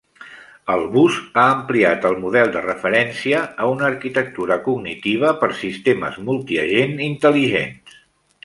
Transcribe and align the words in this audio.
Albus 0.75 1.17
ha 1.41 1.43
ampliat 1.57 2.07
el 2.09 2.17
model 2.23 2.49
de 2.55 2.63
referència 2.67 3.43
a 3.65 3.69
una 3.75 3.87
arquitectura 3.91 4.57
cognitiva 4.71 5.35
per 5.43 5.51
Sistemes 5.63 6.21
multiagent 6.31 7.01
intel·ligents. 7.11 8.03